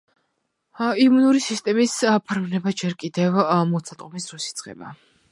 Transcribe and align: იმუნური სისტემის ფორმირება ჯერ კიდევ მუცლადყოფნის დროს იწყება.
იმუნური 1.01 1.41
სისტემის 1.47 1.93
ფორმირება 2.29 2.73
ჯერ 2.83 2.95
კიდევ 3.03 3.37
მუცლადყოფნის 3.75 4.27
დროს 4.31 4.49
იწყება. 4.53 4.91